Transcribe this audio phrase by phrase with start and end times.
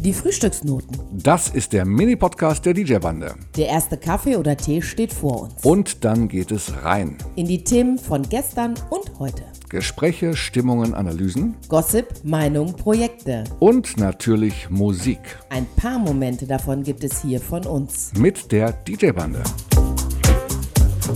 [0.00, 0.96] Die Frühstücksnoten.
[1.12, 3.34] Das ist der Mini-Podcast der DJ-Bande.
[3.56, 5.64] Der erste Kaffee oder Tee steht vor uns.
[5.64, 7.18] Und dann geht es rein.
[7.34, 9.42] In die Themen von gestern und heute.
[9.68, 11.56] Gespräche, Stimmungen, Analysen.
[11.68, 13.42] Gossip, Meinung, Projekte.
[13.58, 15.18] Und natürlich Musik.
[15.50, 18.12] Ein paar Momente davon gibt es hier von uns.
[18.16, 19.42] Mit der DJ-Bande.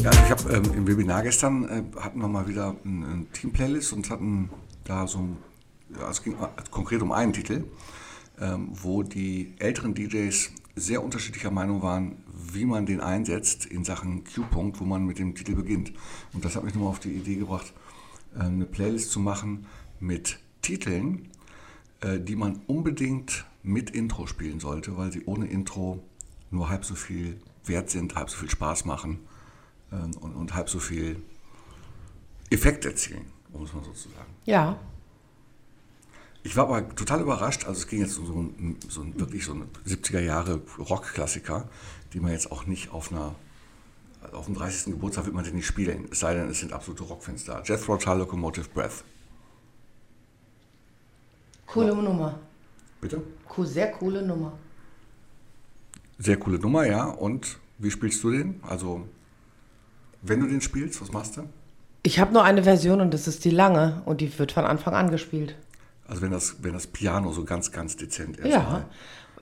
[0.03, 3.27] Ja, also ich habe ähm, im Webinar gestern äh, hatten wir mal wieder eine ein
[3.33, 4.51] Team-Playlist und hatten
[4.83, 5.37] da so ein,
[5.97, 6.35] ja, es ging
[6.73, 7.63] konkret um einen Titel
[8.73, 12.17] wo die älteren DJs sehr unterschiedlicher Meinung waren,
[12.53, 15.93] wie man den einsetzt in Sachen Q-Punkt, wo man mit dem Titel beginnt.
[16.33, 17.73] Und das hat mich nochmal auf die Idee gebracht,
[18.35, 19.67] äh, eine Playlist zu machen
[20.01, 21.29] mit Titeln,
[22.01, 26.03] äh, die man unbedingt mit Intro spielen sollte, weil sie ohne Intro
[26.51, 29.21] nur halb so viel wert sind, halb so viel Spaß machen
[29.93, 31.23] ähm, und, und halb so viel
[32.51, 34.33] Effekt erzielen, muss man sozusagen.
[34.45, 34.79] Ja,
[36.45, 37.67] ich war aber total überrascht.
[37.67, 41.69] Also es ging jetzt um so ein, so ein wirklich so ein 70er Jahre Rockklassiker,
[42.13, 43.35] die man jetzt auch nicht auf einer
[44.33, 44.93] auf dem 30.
[44.93, 47.61] Geburtstag wird man den nicht spielen, es sei denn, es sind absolute Rockfans da.
[47.65, 49.03] Jethro Tull Locomotive Breath.
[51.67, 51.95] Coole ja.
[51.95, 52.39] Nummer.
[53.01, 53.23] Bitte?
[53.65, 54.53] Sehr coole Nummer.
[56.19, 57.05] Sehr coole Nummer, ja.
[57.07, 58.61] Und wie spielst du den?
[58.63, 59.07] Also,
[60.23, 61.43] wenn du den spielst, was machst du?
[62.05, 64.95] Ich habe nur eine Version und das ist die lange und die wird von Anfang
[64.95, 65.57] an gespielt.
[66.13, 68.89] Also wenn das, wenn das Piano so ganz, ganz dezent erstmal ja.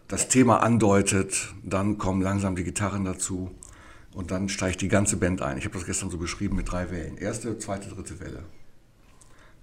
[0.07, 3.51] das Thema andeutet, dann kommen langsam die Gitarren dazu
[4.15, 5.59] und dann steigt die ganze Band ein.
[5.59, 7.19] Ich habe das gestern so beschrieben mit drei Wellen.
[7.19, 8.45] Erste, zweite, dritte Welle.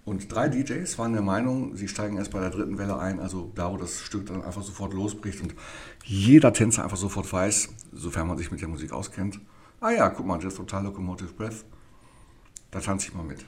[0.04, 3.54] Und drei DJs waren der Meinung, sie steigen erst bei der dritten Welle ein, also
[3.56, 5.56] da, wo das Stück dann einfach sofort losbricht und
[6.04, 9.40] jeder Tänzer einfach sofort weiß, sofern man sich mit der Musik auskennt,
[9.80, 11.64] ah ja, guck mal, Just Total Locomotive Breath,
[12.70, 13.46] da tanze ich mal mit.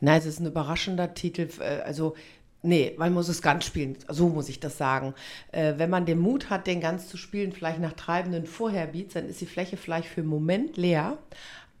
[0.00, 1.48] Nein, es ist ein überraschender Titel.
[1.60, 2.14] Äh, also
[2.62, 3.96] Nee, man muss es ganz spielen.
[4.08, 5.14] So muss ich das sagen.
[5.52, 9.28] Äh, wenn man den Mut hat, den ganz zu spielen, vielleicht nach treibenden Vorherbeats, dann
[9.28, 11.18] ist die Fläche vielleicht für einen Moment leer.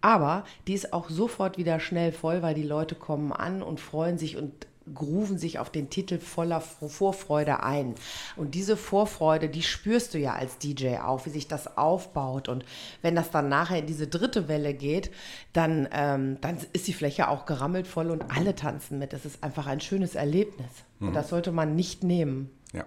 [0.00, 4.18] Aber die ist auch sofort wieder schnell voll, weil die Leute kommen an und freuen
[4.18, 7.94] sich und grooven sich auf den Titel voller Vorfreude ein.
[8.36, 12.48] Und diese Vorfreude, die spürst du ja als DJ auch, wie sich das aufbaut.
[12.48, 12.64] Und
[13.02, 15.10] wenn das dann nachher in diese dritte Welle geht,
[15.52, 19.12] dann, ähm, dann ist die Fläche auch gerammelt voll und alle tanzen mit.
[19.12, 20.68] Das ist einfach ein schönes Erlebnis.
[20.98, 21.08] Mhm.
[21.08, 22.50] Und das sollte man nicht nehmen.
[22.72, 22.84] Ja.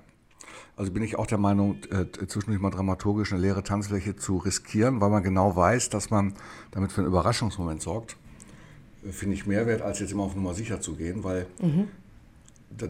[0.76, 5.02] Also bin ich auch der Meinung, äh, zwischendurch mal dramaturgisch eine leere Tanzfläche zu riskieren,
[5.02, 6.34] weil man genau weiß, dass man
[6.72, 8.18] damit für einen Überraschungsmoment sorgt
[9.10, 11.88] finde ich mehr wert, als jetzt immer auf Nummer sicher zu gehen, weil mhm.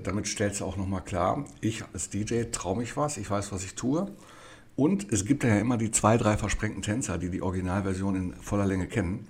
[0.03, 3.63] damit stellst du auch nochmal klar, ich als DJ traue mich was, ich weiß, was
[3.63, 4.11] ich tue.
[4.75, 8.65] Und es gibt ja immer die zwei, drei versprengten Tänzer, die die Originalversion in voller
[8.65, 9.27] Länge kennen,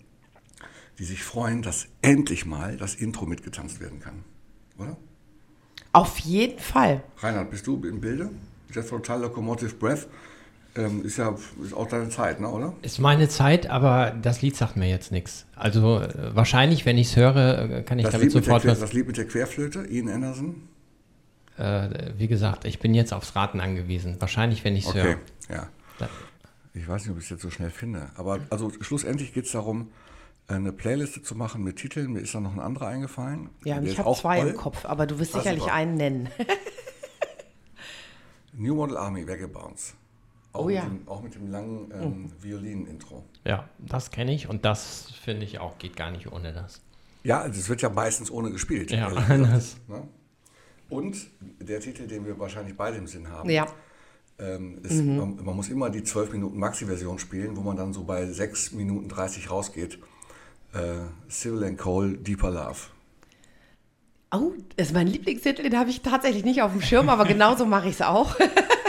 [1.00, 4.24] die sich freuen, dass endlich mal das Intro mitgetanzt werden kann.
[4.78, 4.98] Oder?
[5.94, 7.04] Auf jeden Fall.
[7.18, 8.30] Reinhard, bist du im Bilde?
[8.74, 10.08] Jethro Tull Locomotive Breath
[10.76, 12.74] ähm, ist ja ist auch deine Zeit, ne, oder?
[12.82, 15.46] Ist meine Zeit, aber das Lied sagt mir jetzt nichts.
[15.56, 18.80] Also äh, wahrscheinlich, wenn ich es höre, äh, kann ich das damit Lied sofort was.
[18.80, 20.68] Das Lied mit der Querflöte, Ian Anderson?
[21.58, 24.16] Äh, wie gesagt, ich bin jetzt aufs Raten angewiesen.
[24.20, 25.18] Wahrscheinlich, wenn ich es okay, höre.
[25.50, 25.68] ja.
[26.74, 28.10] Ich weiß nicht, ob ich es jetzt so schnell finde.
[28.16, 29.90] Aber also schlussendlich geht es darum,
[30.48, 32.14] eine Playliste zu machen mit Titeln.
[32.14, 33.50] Mir ist da noch ein anderer eingefallen.
[33.66, 34.50] Ja, ich habe zwei toll.
[34.50, 35.74] im Kopf, aber du wirst sicherlich super.
[35.74, 36.30] einen nennen.
[38.54, 39.96] New Model Army, Vagabonds.
[40.54, 40.84] Auch, oh ja.
[40.84, 42.32] mit dem, auch mit dem langen ähm, mhm.
[42.42, 43.24] Violin-Intro.
[43.46, 46.82] Ja, das kenne ich und das finde ich auch, geht gar nicht ohne das.
[47.24, 48.92] Ja, also es wird ja meistens ohne gespielt.
[48.92, 49.78] Ja, das.
[49.88, 50.04] Ne?
[50.90, 51.18] Und
[51.60, 53.66] der Titel, den wir wahrscheinlich beide im Sinn haben, ja.
[54.40, 55.18] ähm, ist, mhm.
[55.18, 58.74] man, man, muss immer die 12 Minuten Maxi-Version spielen, wo man dann so bei 6
[58.74, 60.00] Minuten 30 rausgeht.
[60.74, 62.78] Äh, Civil and Cole, Deeper Love.
[64.34, 67.66] Oh, das ist mein Lieblingstitel, den habe ich tatsächlich nicht auf dem Schirm, aber genauso
[67.66, 68.36] mache ich es auch.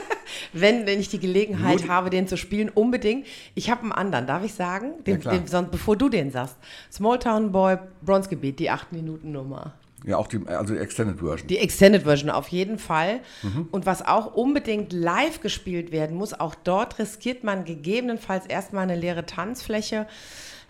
[0.52, 3.26] wenn, wenn ich die Gelegenheit Nur habe, den zu spielen, unbedingt.
[3.54, 5.04] Ich habe einen anderen, darf ich sagen?
[5.06, 6.56] Den, ja, den, sonst, bevor du den sagst.
[6.90, 9.74] Small Town Boy, Bronzegebiet, die 8-Minuten-Nummer.
[10.04, 11.46] Ja, auch die, also die Extended Version.
[11.46, 13.20] Die Extended Version auf jeden Fall.
[13.42, 13.68] Mhm.
[13.70, 18.96] Und was auch unbedingt live gespielt werden muss, auch dort riskiert man gegebenenfalls erstmal eine
[18.96, 20.06] leere Tanzfläche.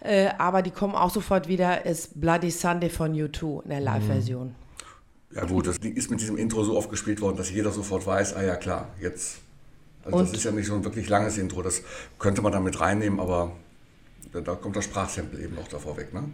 [0.01, 4.55] Äh, aber die kommen auch sofort wieder, ist Bloody Sunday von U2 in der Live-Version.
[5.35, 8.35] Ja gut, das ist mit diesem Intro so oft gespielt worden, dass jeder sofort weiß,
[8.35, 9.39] ah ja klar, jetzt
[10.05, 11.83] also und das ist ja nicht so ein wirklich langes Intro, das
[12.19, 13.53] könnte man damit reinnehmen, aber
[14.33, 16.25] da, kommt das Sprachsample eben noch davor weg, ne?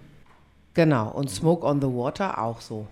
[0.74, 2.86] Genau, und Smoke on the Water auch so.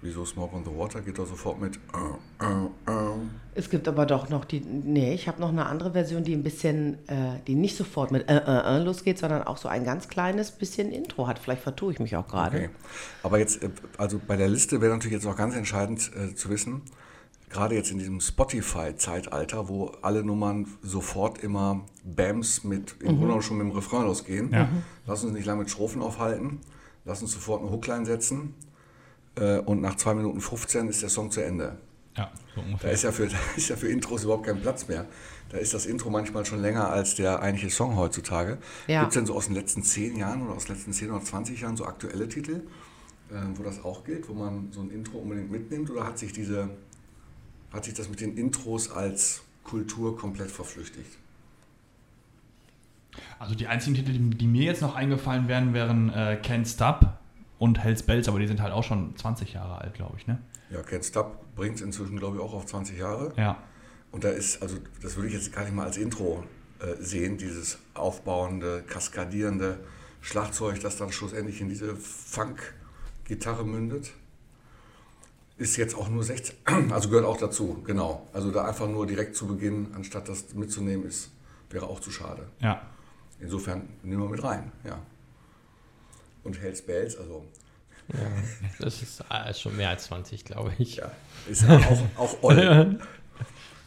[0.00, 1.78] Wieso Smoke on the Water geht da sofort mit?
[1.94, 3.20] Uh, uh, uh.
[3.54, 6.42] Es gibt aber doch noch die, nee, ich habe noch eine andere Version, die ein
[6.42, 10.08] bisschen, äh, die nicht sofort mit äh, äh, äh, losgeht, sondern auch so ein ganz
[10.08, 11.38] kleines bisschen Intro hat.
[11.38, 12.56] Vielleicht vertue ich mich auch gerade.
[12.56, 12.68] Okay.
[13.22, 16.50] Aber jetzt, äh, also bei der Liste wäre natürlich jetzt auch ganz entscheidend äh, zu
[16.50, 16.82] wissen,
[17.52, 23.42] gerade jetzt in diesem Spotify-Zeitalter, wo alle Nummern sofort immer Bams mit, im Grunde genommen
[23.42, 24.50] schon mit dem Refrain losgehen.
[24.52, 24.68] Ja.
[25.06, 26.60] Lass uns nicht lange mit Strophen aufhalten.
[27.04, 28.54] Lass uns sofort eine Hookline setzen.
[29.36, 31.76] Äh, und nach 2 Minuten 15 ist der Song zu Ende.
[32.16, 32.92] Ja, so Da ungefähr.
[32.92, 35.06] ist ja, für, da ist ja für Intros überhaupt kein Platz mehr.
[35.50, 38.58] Da ist das Intro manchmal schon länger als der eigentliche Song heutzutage.
[38.86, 39.00] Ja.
[39.00, 41.22] Gibt es denn so aus den letzten 10 Jahren oder aus den letzten 10 oder
[41.24, 42.62] 20 Jahren so aktuelle Titel,
[43.30, 45.90] äh, wo das auch gilt, wo man so ein Intro unbedingt mitnimmt?
[45.90, 46.70] Oder hat sich, diese,
[47.72, 51.18] hat sich das mit den Intros als Kultur komplett verflüchtigt?
[53.38, 57.18] Also die einzigen Titel, die, die mir jetzt noch eingefallen wären, wären äh, Can't Stop
[57.58, 60.38] und Hells Bells, aber die sind halt auch schon 20 Jahre alt, glaube ich, ne?
[60.70, 63.32] Ja, Can't Stop bringt es inzwischen, glaube ich, auch auf 20 Jahre.
[63.36, 63.58] Ja.
[64.10, 66.44] Und da ist, also das würde ich jetzt gar nicht mal als Intro
[66.80, 69.80] äh, sehen, dieses aufbauende, kaskadierende
[70.20, 74.12] Schlagzeug, das dann schlussendlich in diese Funk-Gitarre mündet.
[75.58, 76.56] Ist jetzt auch nur 16,
[76.92, 78.26] also gehört auch dazu, genau.
[78.32, 81.30] Also da einfach nur direkt zu Beginn, anstatt das mitzunehmen, ist,
[81.70, 82.48] wäre auch zu schade.
[82.60, 82.82] Ja.
[83.40, 84.98] Insofern nehmen wir mit rein, ja.
[86.44, 87.44] Und Hells Bells, also
[88.12, 88.18] Ja,
[88.80, 90.96] das ist äh, schon mehr als 20, glaube ich.
[90.96, 91.10] Ja,
[91.48, 92.98] ist ja auch, auch olle.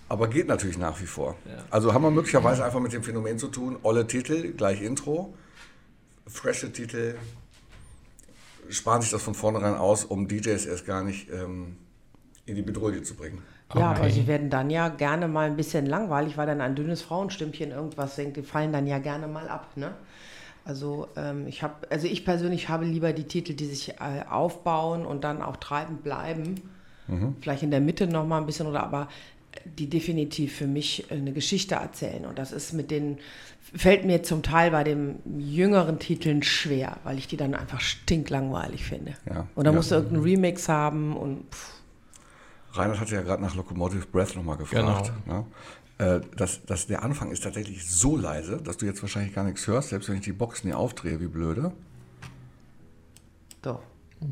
[0.08, 1.36] Aber geht natürlich nach wie vor.
[1.72, 5.34] Also haben wir möglicherweise einfach mit dem Phänomen zu tun, olle Titel, gleich Intro,
[6.28, 7.16] frische Titel,
[8.70, 11.78] sparen sich das von vornherein aus, um DJs erst gar nicht ähm,
[12.46, 13.42] in die Bedrohung zu bringen.
[13.74, 17.02] Ja, aber sie werden dann ja gerne mal ein bisschen langweilig, weil dann ein dünnes
[17.02, 18.38] Frauenstimmchen irgendwas singt.
[18.38, 19.94] Die fallen dann ja gerne mal ab, ne?
[20.64, 25.06] Also ähm, ich habe, also ich persönlich habe lieber die Titel, die sich äh, aufbauen
[25.06, 26.56] und dann auch treibend bleiben.
[27.40, 29.08] Vielleicht in der Mitte noch mal ein bisschen oder aber
[29.66, 32.26] die definitiv für mich eine Geschichte erzählen.
[32.26, 33.18] Und das ist mit den,
[33.76, 38.84] fällt mir zum Teil bei den jüngeren Titeln schwer, weil ich die dann einfach stinklangweilig
[38.84, 39.14] finde.
[39.30, 39.48] Ja.
[39.56, 39.76] Und da Ja.
[39.78, 41.72] musst du irgendeinen Remix haben und pff,
[42.74, 45.12] Reinhard hatte ja gerade nach Locomotive Breath nochmal gefragt.
[45.26, 45.46] Ne?
[45.98, 49.66] Äh, Das, das, der Anfang ist tatsächlich so leise, dass du jetzt wahrscheinlich gar nichts
[49.68, 51.72] hörst, selbst wenn ich die Boxen hier aufdrehe, wie blöde.
[53.62, 53.82] doch.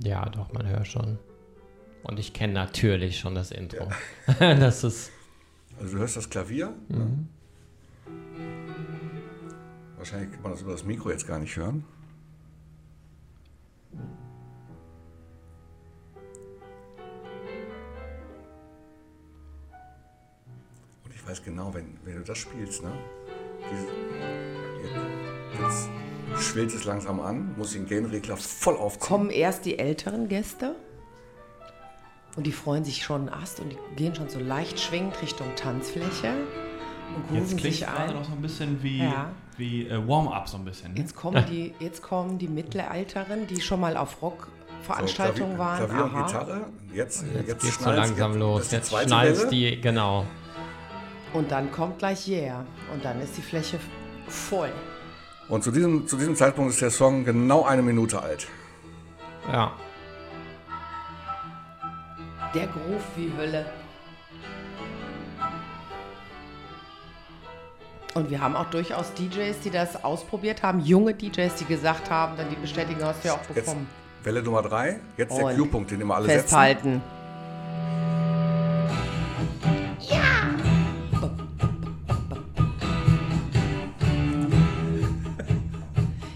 [0.03, 1.19] Ja, doch, man hört schon.
[2.03, 3.89] Und ich kenne natürlich schon das Intro.
[4.39, 5.11] das ist.
[5.79, 6.73] Also du hörst das Klavier.
[6.89, 7.25] Ne?
[9.97, 11.85] Wahrscheinlich kann man das über das Mikro jetzt gar nicht hören.
[21.05, 22.91] Und ich weiß genau, wenn, wenn du das spielst, ne?
[23.71, 23.87] Diese,
[25.57, 25.89] jetzt,
[26.33, 29.07] jetzt schwillt es langsam an, muss den Gain-Regler voll aufziehen.
[29.07, 30.75] kommen erst die älteren Gäste
[32.35, 36.33] und die freuen sich schon Ast und die gehen schon so leicht schwingend Richtung Tanzfläche
[37.15, 38.15] und Jetzt grooven klingt sich gerade ein.
[38.15, 39.29] noch so ein bisschen wie, Ja.
[39.57, 40.93] wie äh, Warm-up so ein bisschen.
[40.93, 40.99] Ne?
[40.99, 45.77] Jetzt kommen die, jetzt kommen die Mittelalteren, die schon mal auf Rockveranstaltungen So, waren.
[45.85, 46.25] Klavier und Aha.
[46.25, 46.61] Gitarre.
[46.93, 48.71] Jetzt, Jetzt, jetzt, geht's so langsam los.
[48.71, 49.49] Jetzt schnallt Welle.
[49.49, 50.25] die, genau.
[51.33, 53.79] Und dann kommt gleich Yeah und dann ist die Fläche
[54.27, 54.71] voll.
[55.49, 58.47] Und zu diesem, zu diesem Zeitpunkt ist der Song genau eine Minute alt.
[59.51, 59.73] Ja.
[62.53, 63.65] Der Groove wie Hölle.
[68.13, 72.37] Und wir haben auch durchaus DJs, die das ausprobiert haben, junge DJs, die gesagt haben,
[72.37, 73.87] dann die Bestätigung hast du ja auch Jetzt bekommen.
[74.23, 74.99] Welle Nummer drei.
[75.17, 76.41] Jetzt der Und Q-Punkt, den immer alle setzen.
[76.41, 77.01] Festhalten.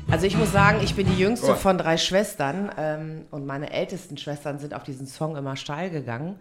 [0.10, 4.18] Also ich muss sagen, ich bin die jüngste von drei Schwestern ähm, und meine ältesten
[4.18, 6.40] Schwestern sind auf diesen Song immer steil gegangen.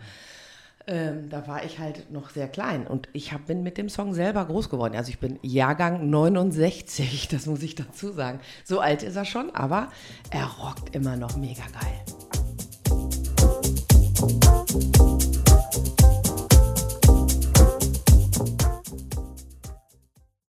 [0.86, 4.14] Ähm, da war ich halt noch sehr klein und ich hab, bin mit dem Song
[4.14, 4.94] selber groß geworden.
[4.94, 8.38] Also ich bin Jahrgang 69, das muss ich dazu sagen.
[8.64, 9.88] So alt ist er schon, aber
[10.30, 12.04] er rockt immer noch mega geil.